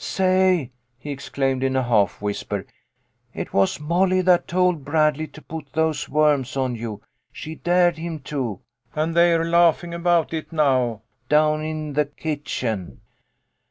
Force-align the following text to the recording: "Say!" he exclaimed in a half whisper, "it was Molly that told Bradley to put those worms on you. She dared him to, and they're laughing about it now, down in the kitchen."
"Say!" 0.18 0.70
he 0.98 1.10
exclaimed 1.10 1.62
in 1.62 1.76
a 1.76 1.82
half 1.82 2.22
whisper, 2.22 2.64
"it 3.34 3.52
was 3.52 3.78
Molly 3.78 4.22
that 4.22 4.48
told 4.48 4.82
Bradley 4.82 5.26
to 5.26 5.42
put 5.42 5.66
those 5.74 6.08
worms 6.08 6.56
on 6.56 6.74
you. 6.74 7.02
She 7.32 7.56
dared 7.56 7.98
him 7.98 8.20
to, 8.20 8.60
and 8.96 9.14
they're 9.14 9.44
laughing 9.44 9.92
about 9.92 10.32
it 10.32 10.54
now, 10.54 11.02
down 11.28 11.62
in 11.62 11.92
the 11.92 12.06
kitchen." 12.06 13.02